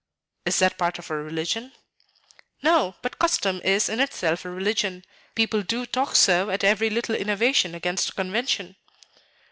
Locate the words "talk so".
5.85-6.49